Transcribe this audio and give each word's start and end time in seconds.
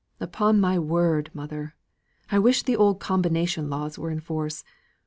Upon 0.19 0.59
my 0.59 0.79
word, 0.79 1.29
mother, 1.31 1.75
I 2.31 2.39
wish 2.39 2.63
the 2.63 2.75
old 2.75 2.99
combination 2.99 3.69
laws 3.69 3.99
were 3.99 4.09
in 4.09 4.19
force. 4.19 4.63